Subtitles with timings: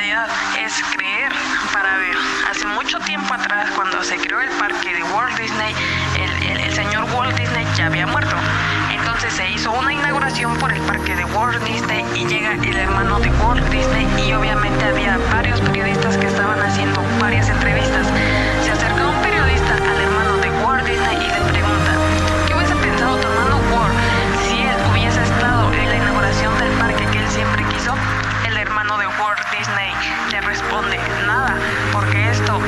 [0.00, 1.32] es creer
[1.72, 2.16] para ver.
[2.48, 5.74] Hace mucho tiempo atrás, cuando se creó el parque de Walt Disney,
[6.16, 8.36] el, el señor Walt Disney ya había muerto.
[8.92, 13.18] Entonces se hizo una inauguración por el parque de Walt Disney y llega el hermano
[13.18, 15.97] de Walt Disney y obviamente había varios periodistas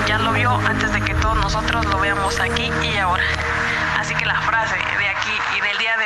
[0.07, 3.23] ya lo vio antes de que todos nosotros lo veamos aquí y ahora.
[3.99, 6.00] Así que la frase de aquí y del día de